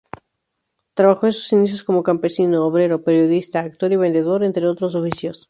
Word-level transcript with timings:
Trabajó 0.95 1.27
en 1.27 1.31
sus 1.33 1.53
inicios 1.53 1.83
como 1.83 2.01
campesino, 2.01 2.65
obrero, 2.65 3.03
periodista, 3.03 3.59
actor 3.59 3.91
y 3.93 3.97
vendedor, 3.97 4.43
entre 4.43 4.67
otros 4.67 4.95
oficios. 4.95 5.39